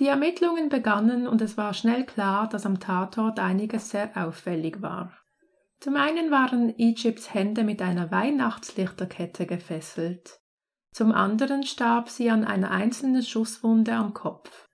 Die 0.00 0.08
Ermittlungen 0.08 0.68
begannen 0.68 1.28
und 1.28 1.40
es 1.40 1.56
war 1.56 1.72
schnell 1.72 2.04
klar, 2.04 2.48
dass 2.48 2.66
am 2.66 2.80
Tatort 2.80 3.38
einiges 3.38 3.90
sehr 3.90 4.10
auffällig 4.16 4.82
war. 4.82 5.12
Zum 5.78 5.94
einen 5.94 6.32
waren 6.32 6.76
Egypts 6.76 7.32
Hände 7.32 7.62
mit 7.62 7.80
einer 7.80 8.10
Weihnachtslichterkette 8.10 9.46
gefesselt. 9.46 10.40
Zum 10.92 11.12
anderen 11.12 11.62
starb 11.62 12.08
sie 12.08 12.30
an 12.30 12.44
einer 12.44 12.72
einzelnen 12.72 13.22
Schusswunde 13.22 13.94
am 13.94 14.14
Kopf. 14.14 14.68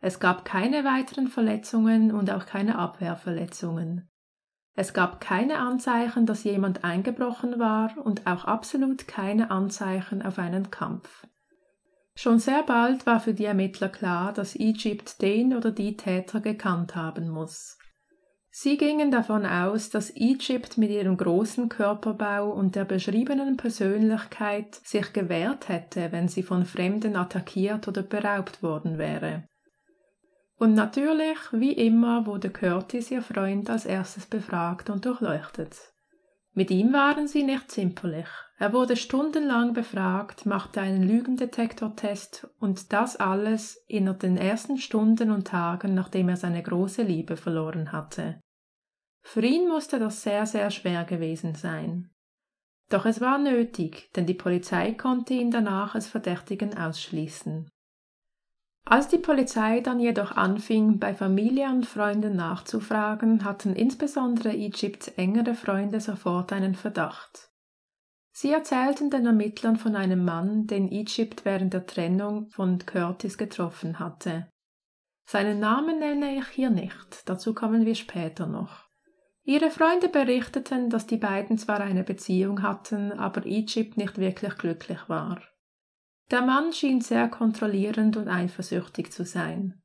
Es 0.00 0.20
gab 0.20 0.46
keine 0.46 0.84
weiteren 0.84 1.28
Verletzungen 1.28 2.12
und 2.12 2.30
auch 2.30 2.46
keine 2.46 2.78
Abwehrverletzungen. 2.78 4.08
Es 4.78 4.92
gab 4.92 5.22
keine 5.22 5.58
Anzeichen, 5.58 6.26
dass 6.26 6.44
jemand 6.44 6.84
eingebrochen 6.84 7.58
war 7.58 7.96
und 8.04 8.26
auch 8.26 8.44
absolut 8.44 9.08
keine 9.08 9.50
Anzeichen 9.50 10.20
auf 10.20 10.38
einen 10.38 10.70
Kampf. 10.70 11.26
Schon 12.14 12.38
sehr 12.38 12.62
bald 12.62 13.06
war 13.06 13.18
für 13.20 13.32
die 13.32 13.46
Ermittler 13.46 13.88
klar, 13.88 14.34
dass 14.34 14.54
Egypt 14.54 15.22
den 15.22 15.56
oder 15.56 15.70
die 15.70 15.96
Täter 15.96 16.40
gekannt 16.40 16.94
haben 16.94 17.30
muss. 17.30 17.78
Sie 18.50 18.76
gingen 18.76 19.10
davon 19.10 19.44
aus, 19.44 19.90
dass 19.90 20.14
Egypt 20.14 20.78
mit 20.78 20.90
ihrem 20.90 21.16
großen 21.16 21.68
Körperbau 21.68 22.50
und 22.50 22.74
der 22.74 22.84
beschriebenen 22.84 23.56
Persönlichkeit 23.56 24.74
sich 24.76 25.12
gewehrt 25.12 25.68
hätte, 25.68 26.12
wenn 26.12 26.28
sie 26.28 26.42
von 26.42 26.64
Fremden 26.64 27.16
attackiert 27.16 27.88
oder 27.88 28.02
beraubt 28.02 28.62
worden 28.62 28.96
wäre. 28.96 29.44
Und 30.58 30.74
natürlich, 30.74 31.38
wie 31.52 31.72
immer, 31.72 32.26
wurde 32.26 32.50
Curtis, 32.50 33.10
ihr 33.10 33.22
Freund, 33.22 33.68
als 33.68 33.84
erstes 33.84 34.26
befragt 34.26 34.88
und 34.88 35.04
durchleuchtet. 35.04 35.92
Mit 36.54 36.70
ihm 36.70 36.94
waren 36.94 37.28
sie 37.28 37.42
nicht 37.42 37.70
zimperlich. 37.70 38.28
Er 38.58 38.72
wurde 38.72 38.96
stundenlang 38.96 39.74
befragt, 39.74 40.46
machte 40.46 40.80
einen 40.80 41.02
Lügendetektortest 41.02 42.48
und 42.58 42.94
das 42.94 43.16
alles 43.16 43.84
innerhalb 43.86 44.20
den 44.20 44.38
ersten 44.38 44.78
Stunden 44.78 45.30
und 45.30 45.48
Tagen, 45.48 45.92
nachdem 45.92 46.30
er 46.30 46.38
seine 46.38 46.62
große 46.62 47.02
Liebe 47.02 47.36
verloren 47.36 47.92
hatte. 47.92 48.40
Für 49.20 49.42
ihn 49.42 49.68
musste 49.68 49.98
das 49.98 50.22
sehr, 50.22 50.46
sehr 50.46 50.70
schwer 50.70 51.04
gewesen 51.04 51.54
sein. 51.54 52.10
Doch 52.88 53.04
es 53.04 53.20
war 53.20 53.36
nötig, 53.36 54.10
denn 54.14 54.24
die 54.24 54.32
Polizei 54.32 54.92
konnte 54.92 55.34
ihn 55.34 55.50
danach 55.50 55.94
als 55.94 56.06
Verdächtigen 56.06 56.78
ausschließen. 56.78 57.68
Als 58.88 59.08
die 59.08 59.18
Polizei 59.18 59.80
dann 59.80 59.98
jedoch 59.98 60.36
anfing, 60.36 61.00
bei 61.00 61.12
Familie 61.12 61.68
und 61.70 61.86
Freunden 61.86 62.36
nachzufragen, 62.36 63.44
hatten 63.44 63.74
insbesondere 63.74 64.52
Egypts 64.52 65.08
engere 65.08 65.54
Freunde 65.54 66.00
sofort 66.00 66.52
einen 66.52 66.76
Verdacht. 66.76 67.50
Sie 68.30 68.52
erzählten 68.52 69.10
den 69.10 69.26
Ermittlern 69.26 69.76
von 69.76 69.96
einem 69.96 70.24
Mann, 70.24 70.68
den 70.68 70.88
Egypt 70.92 71.44
während 71.44 71.74
der 71.74 71.86
Trennung 71.86 72.48
von 72.50 72.78
Curtis 72.78 73.36
getroffen 73.36 73.98
hatte. 73.98 74.46
Seinen 75.24 75.58
Namen 75.58 75.98
nenne 75.98 76.38
ich 76.38 76.46
hier 76.48 76.70
nicht, 76.70 77.28
dazu 77.28 77.54
kommen 77.54 77.86
wir 77.86 77.96
später 77.96 78.46
noch. 78.46 78.86
Ihre 79.42 79.70
Freunde 79.70 80.08
berichteten, 80.08 80.90
dass 80.90 81.08
die 81.08 81.16
beiden 81.16 81.58
zwar 81.58 81.80
eine 81.80 82.04
Beziehung 82.04 82.62
hatten, 82.62 83.10
aber 83.10 83.46
Egypt 83.46 83.96
nicht 83.96 84.18
wirklich 84.18 84.56
glücklich 84.58 85.08
war. 85.08 85.40
Der 86.30 86.42
Mann 86.42 86.72
schien 86.72 87.00
sehr 87.00 87.28
kontrollierend 87.28 88.16
und 88.16 88.28
eifersüchtig 88.28 89.12
zu 89.12 89.24
sein. 89.24 89.80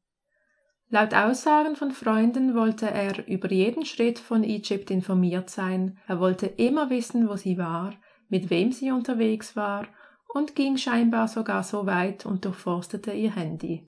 Laut 0.90 1.14
Aussagen 1.14 1.76
von 1.76 1.92
Freunden 1.92 2.54
wollte 2.56 2.90
er 2.90 3.28
über 3.28 3.50
jeden 3.52 3.86
Schritt 3.86 4.20
von 4.20 4.44
Egypt 4.44 4.92
informiert 4.92 5.50
sein, 5.50 5.98
er 6.08 6.20
wollte 6.20 6.48
immer 6.48 6.90
wissen, 6.90 7.30
wo 7.30 7.38
sie 7.38 7.58
war, 7.58 7.94
mit 8.28 8.50
wem 8.50 8.72
sie 8.72 8.92
unterwegs 8.92 9.56
war 9.56 9.88
und 10.34 10.56
ging 10.56 10.78
scheinbar 10.78 11.28
sogar 11.28 11.64
so 11.64 11.86
weit 11.86 12.26
und 12.26 12.44
durchforstete 12.44 13.14
ihr 13.14 13.36
Handy. 13.36 13.88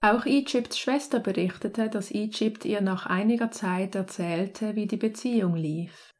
Auch 0.00 0.26
Egypts 0.26 0.78
Schwester 0.78 1.18
berichtete, 1.18 1.88
dass 1.88 2.10
Egypt 2.10 2.64
ihr 2.64 2.80
nach 2.80 3.06
einiger 3.06 3.50
Zeit 3.50 3.94
erzählte, 3.94 4.76
wie 4.76 4.86
die 4.86 4.98
Beziehung 4.98 5.56
lief. 5.56 6.10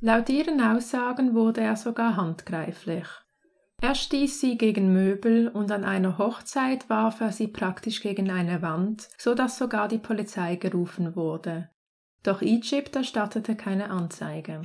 Laut 0.00 0.28
ihren 0.28 0.60
Aussagen 0.60 1.34
wurde 1.34 1.60
er 1.60 1.76
sogar 1.76 2.16
handgreiflich. 2.16 3.06
Er 3.80 3.94
stieß 3.94 4.40
sie 4.40 4.58
gegen 4.58 4.92
Möbel 4.92 5.48
und 5.48 5.70
an 5.70 5.84
einer 5.84 6.18
Hochzeit 6.18 6.90
warf 6.90 7.20
er 7.20 7.30
sie 7.30 7.46
praktisch 7.46 8.00
gegen 8.00 8.30
eine 8.30 8.60
Wand, 8.60 9.08
so 9.16 9.34
dass 9.34 9.56
sogar 9.56 9.86
die 9.86 9.98
Polizei 9.98 10.56
gerufen 10.56 11.14
wurde. 11.14 11.70
Doch 12.24 12.42
Egypt 12.42 12.96
erstattete 12.96 13.54
keine 13.54 13.90
Anzeige. 13.90 14.62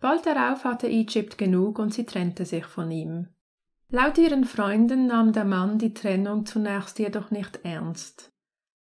Bald 0.00 0.24
darauf 0.26 0.62
hatte 0.62 0.86
Egypt 0.86 1.36
genug 1.36 1.80
und 1.80 1.92
sie 1.92 2.06
trennte 2.06 2.44
sich 2.44 2.64
von 2.64 2.90
ihm. 2.92 3.28
Laut 3.90 4.18
ihren 4.18 4.44
Freunden 4.44 5.06
nahm 5.06 5.32
der 5.32 5.44
Mann 5.44 5.78
die 5.78 5.94
Trennung 5.94 6.46
zunächst 6.46 6.98
jedoch 7.00 7.32
nicht 7.32 7.60
ernst. 7.64 8.30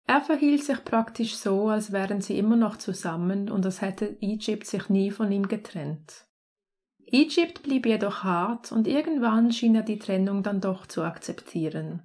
Er 0.07 0.21
verhielt 0.21 0.63
sich 0.63 0.83
praktisch 0.83 1.35
so, 1.37 1.69
als 1.69 1.91
wären 1.91 2.21
sie 2.21 2.37
immer 2.37 2.57
noch 2.57 2.77
zusammen 2.77 3.49
und 3.49 3.65
als 3.65 3.81
hätte 3.81 4.17
Egypt 4.19 4.67
sich 4.67 4.89
nie 4.89 5.11
von 5.11 5.31
ihm 5.31 5.47
getrennt. 5.47 6.25
Egypt 7.07 7.63
blieb 7.63 7.85
jedoch 7.85 8.23
hart 8.23 8.71
und 8.71 8.87
irgendwann 8.87 9.51
schien 9.51 9.75
er 9.75 9.83
die 9.83 9.99
Trennung 9.99 10.43
dann 10.43 10.61
doch 10.61 10.87
zu 10.87 11.03
akzeptieren. 11.03 12.01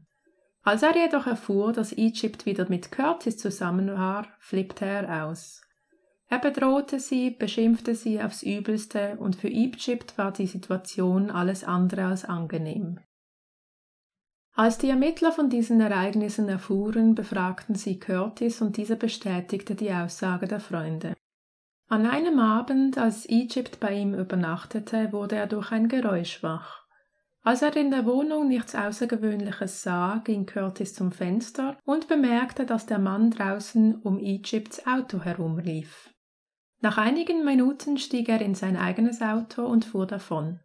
Als 0.62 0.82
er 0.82 0.94
jedoch 0.94 1.26
erfuhr, 1.26 1.72
dass 1.72 1.92
Egypt 1.92 2.44
wieder 2.44 2.68
mit 2.68 2.92
Curtis 2.92 3.38
zusammen 3.38 3.88
war, 3.94 4.26
flippte 4.38 4.84
er 4.84 5.24
aus. 5.24 5.62
Er 6.28 6.38
bedrohte 6.38 7.00
sie, 7.00 7.30
beschimpfte 7.30 7.94
sie 7.94 8.22
aufs 8.22 8.42
Übelste, 8.42 9.16
und 9.18 9.36
für 9.36 9.48
Egypt 9.48 10.16
war 10.16 10.32
die 10.32 10.46
Situation 10.46 11.30
alles 11.30 11.64
andere 11.64 12.04
als 12.04 12.24
angenehm. 12.24 13.00
Als 14.54 14.78
die 14.78 14.90
Ermittler 14.90 15.32
von 15.32 15.48
diesen 15.48 15.80
Ereignissen 15.80 16.48
erfuhren, 16.48 17.14
befragten 17.14 17.74
sie 17.74 17.98
Curtis 17.98 18.60
und 18.60 18.76
dieser 18.76 18.96
bestätigte 18.96 19.74
die 19.74 19.90
Aussage 19.90 20.46
der 20.46 20.60
Freunde. 20.60 21.14
An 21.92 22.06
einem 22.06 22.38
Abend, 22.38 22.98
als 22.98 23.28
Egypt 23.28 23.80
bei 23.80 23.92
ihm 23.92 24.14
übernachtete, 24.14 25.12
wurde 25.12 25.34
er 25.34 25.48
durch 25.48 25.72
ein 25.72 25.88
Geräusch 25.88 26.40
wach. 26.40 26.86
Als 27.42 27.62
er 27.62 27.74
in 27.74 27.90
der 27.90 28.06
Wohnung 28.06 28.46
nichts 28.46 28.76
Außergewöhnliches 28.76 29.82
sah, 29.82 30.22
ging 30.24 30.46
Curtis 30.46 30.94
zum 30.94 31.10
Fenster 31.10 31.76
und 31.84 32.06
bemerkte, 32.06 32.64
dass 32.64 32.86
der 32.86 33.00
Mann 33.00 33.32
draußen 33.32 33.96
um 34.02 34.20
Egypts 34.20 34.86
Auto 34.86 35.22
herumlief. 35.22 36.14
Nach 36.80 36.96
einigen 36.96 37.44
Minuten 37.44 37.98
stieg 37.98 38.28
er 38.28 38.40
in 38.40 38.54
sein 38.54 38.76
eigenes 38.76 39.20
Auto 39.20 39.66
und 39.66 39.84
fuhr 39.84 40.06
davon. 40.06 40.60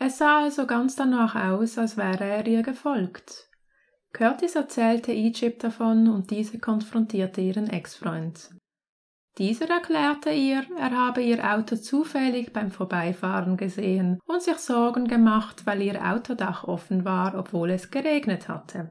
Es 0.00 0.18
sah 0.18 0.40
also 0.40 0.66
ganz 0.66 0.96
danach 0.96 1.36
aus, 1.36 1.78
als 1.78 1.96
wäre 1.96 2.24
er 2.24 2.44
ihr 2.44 2.64
gefolgt. 2.64 3.48
Curtis 4.12 4.56
erzählte 4.56 5.12
Egypt 5.12 5.62
davon 5.62 6.08
und 6.08 6.32
diese 6.32 6.58
konfrontierte 6.58 7.40
ihren 7.40 7.70
Ex-Freund. 7.70 8.50
Dieser 9.38 9.68
erklärte 9.68 10.30
ihr, 10.30 10.64
er 10.78 10.92
habe 10.92 11.22
ihr 11.22 11.44
Auto 11.44 11.76
zufällig 11.76 12.54
beim 12.54 12.70
Vorbeifahren 12.70 13.58
gesehen 13.58 14.18
und 14.26 14.42
sich 14.42 14.56
Sorgen 14.56 15.08
gemacht, 15.08 15.66
weil 15.66 15.82
ihr 15.82 16.02
Autodach 16.02 16.64
offen 16.64 17.04
war, 17.04 17.38
obwohl 17.38 17.70
es 17.70 17.90
geregnet 17.90 18.48
hatte. 18.48 18.90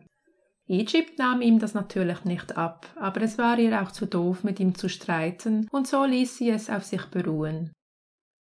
Egypt 0.68 1.18
nahm 1.18 1.42
ihm 1.42 1.58
das 1.58 1.74
natürlich 1.74 2.26
nicht 2.26 2.58
ab, 2.58 2.88
aber 2.96 3.22
es 3.22 3.40
war 3.40 3.58
ihr 3.58 3.82
auch 3.82 3.92
zu 3.92 4.06
doof, 4.06 4.44
mit 4.44 4.60
ihm 4.60 4.76
zu 4.76 4.88
streiten, 4.88 5.68
und 5.72 5.88
so 5.88 6.06
ließ 6.06 6.38
sie 6.38 6.50
es 6.50 6.70
auf 6.70 6.84
sich 6.84 7.06
beruhen. 7.06 7.72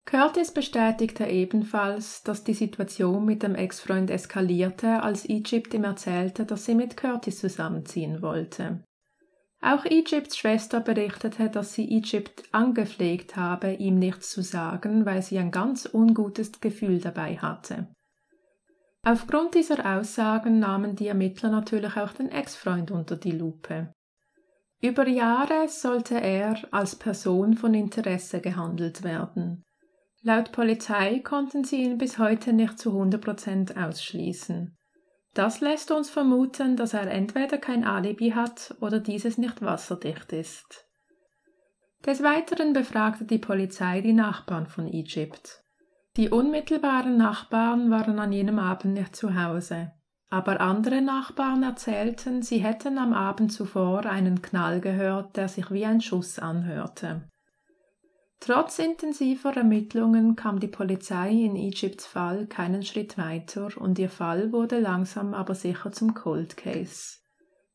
Curtis 0.06 0.52
bestätigte 0.52 1.26
ebenfalls, 1.26 2.24
dass 2.24 2.44
die 2.44 2.54
Situation 2.54 3.26
mit 3.26 3.44
dem 3.44 3.56
Ex-Freund 3.56 4.10
eskalierte, 4.10 5.04
als 5.04 5.28
Egypt 5.28 5.74
ihm 5.74 5.84
erzählte, 5.84 6.46
dass 6.46 6.66
sie 6.66 6.76
mit 6.76 6.96
Curtis 6.96 7.40
zusammenziehen 7.40 8.22
wollte. 8.22 8.84
Auch 9.62 9.86
Egypts 9.86 10.38
Schwester 10.38 10.80
berichtete, 10.80 11.50
dass 11.50 11.74
sie 11.74 11.90
Egypt 11.98 12.44
angepflegt 12.52 13.36
habe, 13.36 13.74
ihm 13.74 13.98
nichts 13.98 14.30
zu 14.30 14.42
sagen, 14.42 15.06
weil 15.06 15.22
sie 15.22 15.40
ein 15.40 15.52
ganz 15.52 15.90
ungutes 15.92 16.62
Gefühl 16.62 17.00
dabei 17.00 17.38
hatte. 17.38 17.88
Aufgrund 19.04 19.56
dieser 19.56 19.98
Aussagen 19.98 20.60
nahmen 20.60 20.96
die 20.96 21.08
Ermittler 21.08 21.50
natürlich 21.50 21.96
auch 21.98 22.14
den 22.14 22.30
Ex-Freund 22.30 22.92
unter 22.92 23.16
die 23.16 23.32
Lupe. 23.32 23.94
Über 24.80 25.08
Jahre 25.08 25.68
sollte 25.70 26.22
er 26.22 26.62
als 26.72 26.96
Person 26.96 27.56
von 27.56 27.74
Interesse 27.74 28.42
gehandelt 28.42 29.04
werden. 29.04 29.64
Laut 30.22 30.52
Polizei 30.52 31.20
konnten 31.20 31.64
sie 31.64 31.84
ihn 31.84 31.98
bis 31.98 32.20
heute 32.20 32.54
nicht 32.54 32.78
zu 32.78 32.92
100% 32.92 33.76
ausschließen. 33.82 34.77
Das 35.38 35.62
lässt 35.62 35.92
uns 35.92 36.10
vermuten, 36.10 36.78
dass 36.78 36.96
er 36.96 37.12
entweder 37.12 37.60
kein 37.60 37.84
Alibi 37.84 38.32
hat 38.32 38.74
oder 38.82 39.00
dieses 39.00 39.38
nicht 39.38 39.62
wasserdicht 39.62 40.34
ist. 40.34 40.88
Des 42.04 42.24
Weiteren 42.24 42.74
befragte 42.74 43.24
die 43.24 43.38
Polizei 43.38 44.02
die 44.02 44.14
Nachbarn 44.14 44.66
von 44.66 44.88
Egypt. 44.88 45.64
Die 46.16 46.30
unmittelbaren 46.30 47.18
Nachbarn 47.18 47.92
waren 47.92 48.18
an 48.18 48.32
jenem 48.32 48.58
Abend 48.58 48.96
nicht 48.96 49.16
zu 49.16 49.40
Hause, 49.40 49.92
aber 50.32 50.60
andere 50.60 51.04
Nachbarn 51.04 51.62
erzählten, 51.62 52.42
sie 52.42 52.58
hätten 52.58 52.98
am 52.98 53.14
Abend 53.14 53.54
zuvor 53.54 54.08
einen 54.08 54.42
Knall 54.42 54.82
gehört, 54.82 55.38
der 55.38 55.50
sich 55.50 55.70
wie 55.70 55.86
ein 55.86 56.02
Schuss 56.02 56.40
anhörte. 56.40 57.30
Trotz 58.40 58.80
intensiver 58.80 59.56
Ermittlungen 59.58 60.36
kam 60.36 60.60
die 60.60 60.68
Polizei 60.68 61.32
in 61.32 61.56
Egypts 61.56 62.06
Fall 62.06 62.46
keinen 62.46 62.84
Schritt 62.84 63.18
weiter 63.18 63.70
und 63.78 63.98
ihr 63.98 64.10
Fall 64.10 64.52
wurde 64.52 64.80
langsam 64.80 65.34
aber 65.34 65.56
sicher 65.56 65.92
zum 65.92 66.14
Cold 66.14 66.56
Case. 66.56 67.18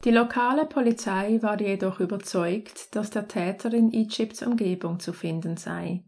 Die 0.05 0.11
lokale 0.11 0.67
Polizei 0.67 1.39
war 1.43 1.61
jedoch 1.61 2.01
überzeugt, 2.01 2.95
dass 2.95 3.11
der 3.11 3.29
Täter 3.29 3.73
in 3.73 3.93
Egypts 3.93 4.43
Umgebung 4.43 4.99
zu 4.99 5.13
finden 5.13 5.57
sei. 5.57 6.05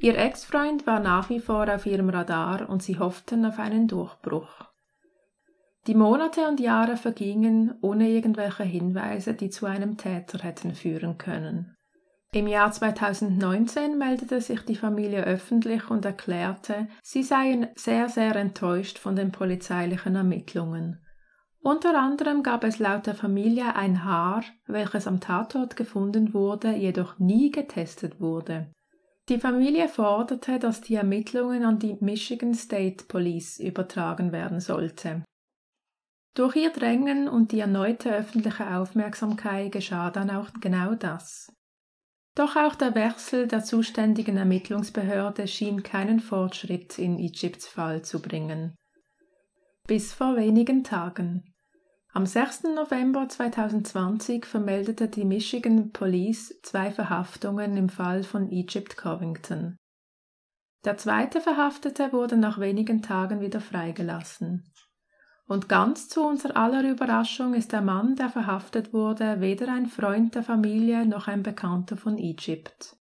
Ihr 0.00 0.16
Ex-Freund 0.16 0.86
war 0.86 1.00
nach 1.00 1.28
wie 1.28 1.40
vor 1.40 1.72
auf 1.72 1.84
ihrem 1.86 2.08
Radar 2.08 2.68
und 2.68 2.82
sie 2.82 2.98
hofften 2.98 3.44
auf 3.44 3.58
einen 3.58 3.88
Durchbruch. 3.88 4.64
Die 5.88 5.94
Monate 5.94 6.46
und 6.46 6.60
Jahre 6.60 6.96
vergingen 6.96 7.74
ohne 7.80 8.08
irgendwelche 8.08 8.64
Hinweise, 8.64 9.34
die 9.34 9.50
zu 9.50 9.66
einem 9.66 9.96
Täter 9.96 10.38
hätten 10.40 10.74
führen 10.74 11.18
können. 11.18 11.77
Im 12.34 12.46
Jahr 12.46 12.70
2019 12.70 13.96
meldete 13.96 14.42
sich 14.42 14.60
die 14.60 14.76
Familie 14.76 15.24
öffentlich 15.24 15.88
und 15.88 16.04
erklärte, 16.04 16.88
sie 17.02 17.22
seien 17.22 17.68
sehr, 17.74 18.10
sehr 18.10 18.36
enttäuscht 18.36 18.98
von 18.98 19.16
den 19.16 19.32
polizeilichen 19.32 20.14
Ermittlungen. 20.14 21.02
Unter 21.60 21.98
anderem 21.98 22.42
gab 22.42 22.64
es 22.64 22.78
laut 22.78 23.06
der 23.06 23.14
Familie 23.14 23.74
ein 23.74 24.04
Haar, 24.04 24.44
welches 24.66 25.06
am 25.06 25.20
Tatort 25.20 25.74
gefunden 25.74 26.34
wurde, 26.34 26.72
jedoch 26.74 27.18
nie 27.18 27.50
getestet 27.50 28.20
wurde. 28.20 28.70
Die 29.30 29.38
Familie 29.38 29.88
forderte, 29.88 30.58
dass 30.58 30.82
die 30.82 30.94
Ermittlungen 30.94 31.64
an 31.64 31.78
die 31.78 31.96
Michigan 32.00 32.54
State 32.54 33.06
Police 33.08 33.58
übertragen 33.58 34.32
werden 34.32 34.60
sollte. 34.60 35.24
Durch 36.34 36.56
ihr 36.56 36.70
Drängen 36.70 37.28
und 37.28 37.52
die 37.52 37.60
erneute 37.60 38.14
öffentliche 38.14 38.76
Aufmerksamkeit 38.76 39.72
geschah 39.72 40.10
dann 40.10 40.30
auch 40.30 40.48
genau 40.60 40.94
das. 40.94 41.52
Doch 42.38 42.54
auch 42.54 42.76
der 42.76 42.94
Wechsel 42.94 43.48
der 43.48 43.64
zuständigen 43.64 44.36
Ermittlungsbehörde 44.36 45.48
schien 45.48 45.82
keinen 45.82 46.20
Fortschritt 46.20 46.96
in 46.96 47.18
Egypts 47.18 47.66
Fall 47.66 48.02
zu 48.02 48.22
bringen. 48.22 48.76
Bis 49.88 50.12
vor 50.12 50.36
wenigen 50.36 50.84
Tagen. 50.84 51.52
Am 52.12 52.26
6. 52.26 52.62
November 52.76 53.28
2020 53.28 54.46
vermeldete 54.46 55.08
die 55.08 55.24
Michigan 55.24 55.90
Police 55.90 56.60
zwei 56.62 56.92
Verhaftungen 56.92 57.76
im 57.76 57.88
Fall 57.88 58.22
von 58.22 58.48
Egypt 58.52 58.96
Covington. 58.96 59.76
Der 60.84 60.96
zweite 60.96 61.40
Verhaftete 61.40 62.12
wurde 62.12 62.36
nach 62.36 62.60
wenigen 62.60 63.02
Tagen 63.02 63.40
wieder 63.40 63.60
freigelassen. 63.60 64.72
Und 65.48 65.66
ganz 65.66 66.10
zu 66.10 66.22
unserer 66.26 66.58
aller 66.58 66.88
Überraschung 66.88 67.54
ist 67.54 67.72
der 67.72 67.80
Mann, 67.80 68.16
der 68.16 68.28
verhaftet 68.28 68.92
wurde, 68.92 69.40
weder 69.40 69.72
ein 69.72 69.86
Freund 69.86 70.34
der 70.34 70.42
Familie 70.42 71.06
noch 71.06 71.26
ein 71.26 71.42
Bekannter 71.42 71.96
von 71.96 72.18
Egypt. 72.18 72.96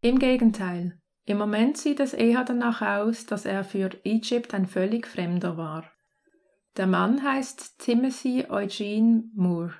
Im 0.00 0.18
Gegenteil, 0.18 0.98
im 1.24 1.38
Moment 1.38 1.76
sieht 1.76 2.00
es 2.00 2.14
eher 2.14 2.42
danach 2.42 2.82
aus, 2.82 3.26
dass 3.26 3.44
er 3.44 3.62
für 3.62 3.90
Egypt 4.04 4.54
ein 4.54 4.66
völlig 4.66 5.06
Fremder 5.06 5.56
war. 5.56 5.84
Der 6.76 6.88
Mann 6.88 7.22
heißt 7.22 7.78
Timothy 7.78 8.46
Eugene 8.48 9.30
Moore. 9.34 9.74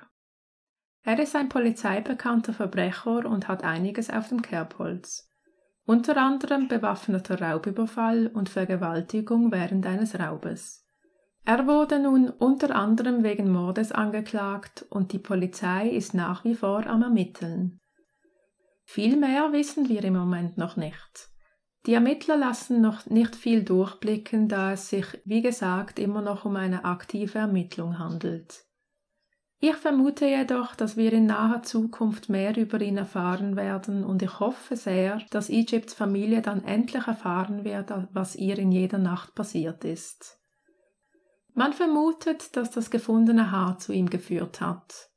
Er 1.03 1.19
ist 1.19 1.35
ein 1.35 1.49
polizeibekannter 1.49 2.53
Verbrecher 2.53 3.25
und 3.25 3.49
hat 3.49 3.65
einiges 3.65 4.09
auf 4.09 4.29
dem 4.29 4.41
Kerbholz. 4.41 5.29
Unter 5.85 6.15
anderem 6.15 6.69
bewaffneter 6.69 7.41
Raubüberfall 7.41 8.27
und 8.27 8.47
Vergewaltigung 8.47 9.51
während 9.51 9.85
eines 9.85 10.17
Raubes. 10.17 10.86
Er 11.47 11.65
wurde 11.65 11.97
nun 11.97 12.29
unter 12.29 12.75
anderem 12.75 13.23
wegen 13.23 13.49
Mordes 13.49 13.93
angeklagt 13.93 14.85
und 14.89 15.13
die 15.13 15.17
Polizei 15.17 15.87
ist 15.87 16.13
nach 16.13 16.43
wie 16.43 16.55
vor 16.55 16.85
am 16.87 17.03
Ermitteln. 17.03 17.79
Viel 18.83 19.15
mehr 19.15 19.53
wissen 19.53 19.87
wir 19.87 20.03
im 20.03 20.15
Moment 20.17 20.57
noch 20.57 20.75
nicht. 20.75 21.29
Die 21.85 21.93
Ermittler 21.93 22.35
lassen 22.35 22.81
noch 22.81 23.05
nicht 23.05 23.33
viel 23.37 23.63
durchblicken, 23.63 24.49
da 24.49 24.73
es 24.73 24.89
sich, 24.89 25.05
wie 25.23 25.41
gesagt, 25.41 25.99
immer 25.99 26.21
noch 26.21 26.43
um 26.43 26.57
eine 26.57 26.83
aktive 26.83 27.39
Ermittlung 27.39 27.97
handelt. 27.97 28.65
Ich 29.61 29.75
vermute 29.77 30.25
jedoch, 30.25 30.75
dass 30.75 30.97
wir 30.97 31.13
in 31.13 31.27
naher 31.27 31.63
Zukunft 31.63 32.27
mehr 32.27 32.57
über 32.57 32.81
ihn 32.81 32.97
erfahren 32.97 33.55
werden 33.55 34.03
und 34.03 34.21
ich 34.21 34.41
hoffe 34.41 34.75
sehr, 34.75 35.21
dass 35.31 35.49
Egypts 35.49 35.93
Familie 35.93 36.41
dann 36.41 36.65
endlich 36.65 37.07
erfahren 37.07 37.63
wird, 37.63 37.89
was 38.11 38.35
ihr 38.35 38.59
in 38.59 38.73
jeder 38.73 38.97
Nacht 38.97 39.33
passiert 39.33 39.85
ist. 39.85 40.36
Man 41.57 41.73
vermutet, 41.73 42.55
dass 42.55 42.69
das 42.69 42.91
gefundene 42.91 43.49
Haar 43.49 43.79
zu 43.79 43.91
ihm 43.91 44.11
geführt 44.11 44.61
hat. 44.61 45.09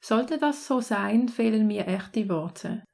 Sollte 0.00 0.38
das 0.38 0.68
so 0.68 0.80
sein, 0.80 1.28
fehlen 1.28 1.66
mir 1.66 1.88
echt 1.88 2.14
die 2.14 2.28
Worte. 2.28 2.84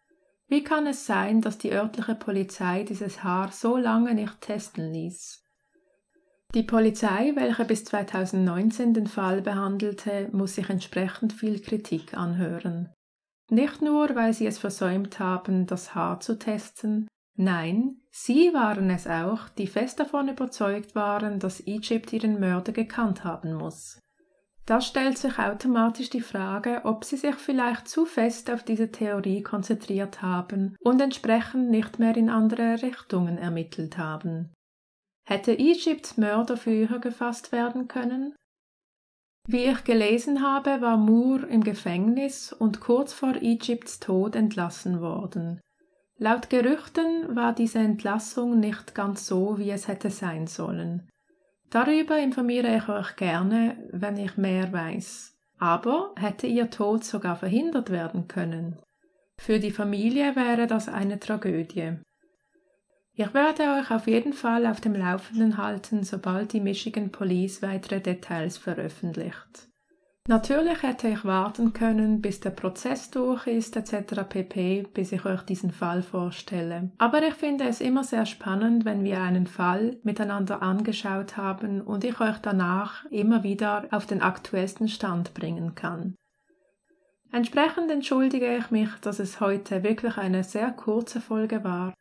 Wie 0.48 0.64
kann 0.64 0.86
es 0.86 1.04
sein, 1.04 1.42
dass 1.42 1.58
die 1.58 1.72
örtliche 1.72 2.14
Polizei 2.14 2.84
dieses 2.84 3.22
Haar 3.22 3.52
so 3.52 3.76
lange 3.76 4.14
nicht 4.14 4.40
testen 4.40 4.94
ließ? 4.94 5.44
Die 6.54 6.62
Polizei, 6.62 7.32
welche 7.34 7.66
bis 7.66 7.84
2019 7.84 8.94
den 8.94 9.08
Fall 9.08 9.42
behandelte, 9.42 10.30
muss 10.32 10.54
sich 10.54 10.70
entsprechend 10.70 11.34
viel 11.34 11.60
Kritik 11.60 12.14
anhören. 12.14 12.94
Nicht 13.50 13.82
nur, 13.82 14.14
weil 14.14 14.32
sie 14.32 14.46
es 14.46 14.56
versäumt 14.56 15.18
haben, 15.18 15.66
das 15.66 15.94
Haar 15.94 16.20
zu 16.20 16.38
testen, 16.38 17.08
Nein, 17.38 18.00
sie 18.24 18.54
waren 18.54 18.90
es 18.90 19.06
auch, 19.06 19.48
die 19.50 19.66
fest 19.66 20.00
davon 20.00 20.28
überzeugt 20.28 20.94
waren, 20.94 21.38
dass 21.38 21.66
Egypt 21.66 22.12
ihren 22.12 22.40
Mörder 22.40 22.72
gekannt 22.72 23.24
haben 23.24 23.54
muss. 23.54 24.00
Da 24.64 24.80
stellt 24.80 25.16
sich 25.16 25.38
automatisch 25.38 26.10
die 26.10 26.20
Frage, 26.20 26.80
ob 26.84 27.04
sie 27.04 27.16
sich 27.16 27.36
vielleicht 27.36 27.86
zu 27.86 28.04
fest 28.04 28.50
auf 28.50 28.64
diese 28.64 28.90
Theorie 28.90 29.42
konzentriert 29.42 30.22
haben 30.22 30.76
und 30.80 31.00
entsprechend 31.00 31.70
nicht 31.70 32.00
mehr 32.00 32.16
in 32.16 32.28
andere 32.28 32.82
Richtungen 32.82 33.38
ermittelt 33.38 33.96
haben. 33.96 34.52
Hätte 35.28 35.56
Egypts 35.56 36.16
Mörder 36.16 36.56
früher 36.56 36.98
gefasst 36.98 37.52
werden 37.52 37.86
können? 37.86 38.34
Wie 39.48 39.64
ich 39.64 39.84
gelesen 39.84 40.42
habe, 40.42 40.80
war 40.80 40.96
Moore 40.96 41.46
im 41.46 41.62
Gefängnis 41.62 42.52
und 42.52 42.80
kurz 42.80 43.12
vor 43.12 43.36
Egypts 43.36 44.00
Tod 44.00 44.34
entlassen 44.34 45.00
worden. 45.00 45.60
Laut 46.18 46.48
Gerüchten 46.48 47.36
war 47.36 47.54
diese 47.54 47.78
Entlassung 47.78 48.58
nicht 48.58 48.94
ganz 48.94 49.26
so, 49.26 49.58
wie 49.58 49.70
es 49.70 49.86
hätte 49.86 50.10
sein 50.10 50.46
sollen. 50.46 51.08
Darüber 51.68 52.18
informiere 52.18 52.74
ich 52.76 52.88
euch 52.88 53.16
gerne, 53.16 53.76
wenn 53.92 54.16
ich 54.16 54.36
mehr 54.36 54.72
weiß. 54.72 55.36
Aber 55.58 56.14
hätte 56.16 56.46
ihr 56.46 56.70
Tod 56.70 57.04
sogar 57.04 57.36
verhindert 57.36 57.90
werden 57.90 58.28
können. 58.28 58.78
Für 59.38 59.58
die 59.58 59.70
Familie 59.70 60.36
wäre 60.36 60.66
das 60.66 60.88
eine 60.88 61.18
Tragödie. 61.18 61.98
Ich 63.14 63.32
werde 63.32 63.62
euch 63.80 63.90
auf 63.90 64.06
jeden 64.06 64.32
Fall 64.32 64.66
auf 64.66 64.80
dem 64.80 64.94
Laufenden 64.94 65.56
halten, 65.56 66.02
sobald 66.02 66.52
die 66.52 66.60
Michigan 66.60 67.10
Police 67.10 67.62
weitere 67.62 68.00
Details 68.00 68.58
veröffentlicht. 68.58 69.68
Natürlich 70.28 70.82
hätte 70.82 71.06
ich 71.06 71.24
warten 71.24 71.72
können, 71.72 72.20
bis 72.20 72.40
der 72.40 72.50
Prozess 72.50 73.10
durch 73.12 73.46
ist 73.46 73.76
etc. 73.76 74.22
pp, 74.28 74.82
bis 74.92 75.12
ich 75.12 75.24
euch 75.24 75.42
diesen 75.42 75.70
Fall 75.70 76.02
vorstelle. 76.02 76.90
Aber 76.98 77.22
ich 77.22 77.34
finde 77.34 77.64
es 77.64 77.80
immer 77.80 78.02
sehr 78.02 78.26
spannend, 78.26 78.84
wenn 78.84 79.04
wir 79.04 79.22
einen 79.22 79.46
Fall 79.46 79.98
miteinander 80.02 80.62
angeschaut 80.62 81.36
haben 81.36 81.80
und 81.80 82.02
ich 82.02 82.20
euch 82.20 82.38
danach 82.38 83.04
immer 83.10 83.44
wieder 83.44 83.86
auf 83.92 84.06
den 84.06 84.20
aktuellsten 84.20 84.88
Stand 84.88 85.32
bringen 85.32 85.76
kann. 85.76 86.16
Entsprechend 87.30 87.90
entschuldige 87.92 88.56
ich 88.56 88.72
mich, 88.72 88.90
dass 89.02 89.20
es 89.20 89.38
heute 89.40 89.84
wirklich 89.84 90.16
eine 90.16 90.42
sehr 90.42 90.72
kurze 90.72 91.20
Folge 91.20 91.62
war. 91.62 91.94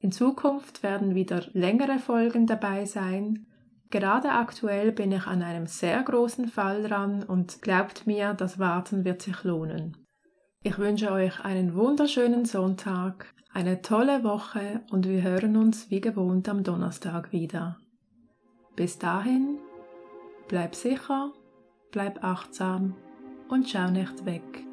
In 0.00 0.10
Zukunft 0.10 0.82
werden 0.82 1.14
wieder 1.14 1.44
längere 1.52 2.00
Folgen 2.00 2.46
dabei 2.46 2.86
sein, 2.86 3.46
Gerade 3.90 4.32
aktuell 4.32 4.92
bin 4.92 5.12
ich 5.12 5.26
an 5.26 5.42
einem 5.42 5.66
sehr 5.66 6.02
großen 6.02 6.48
Fall 6.48 6.82
dran 6.82 7.22
und 7.22 7.62
glaubt 7.62 8.06
mir, 8.06 8.34
das 8.34 8.58
Warten 8.58 9.04
wird 9.04 9.22
sich 9.22 9.44
lohnen. 9.44 9.96
Ich 10.62 10.78
wünsche 10.78 11.10
euch 11.10 11.44
einen 11.44 11.74
wunderschönen 11.74 12.44
Sonntag, 12.44 13.32
eine 13.52 13.80
tolle 13.80 14.24
Woche 14.24 14.82
und 14.90 15.08
wir 15.08 15.22
hören 15.22 15.56
uns 15.56 15.90
wie 15.90 16.00
gewohnt 16.00 16.48
am 16.48 16.64
Donnerstag 16.64 17.32
wieder. 17.32 17.78
Bis 18.76 18.98
dahin, 18.98 19.58
bleib 20.48 20.74
sicher, 20.74 21.32
bleib 21.90 22.22
achtsam 22.22 22.94
und 23.48 23.70
schau 23.70 23.90
nicht 23.90 24.26
weg. 24.26 24.67